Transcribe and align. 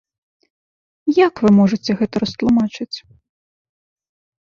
Як 1.27 1.33
вы 1.47 1.53
можаце 1.59 1.91
гэта 2.01 2.15
растлумачыць? 2.25 2.93